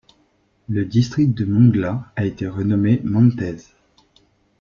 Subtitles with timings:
[0.67, 3.75] Le district de Muğla a été renommé Menteşe.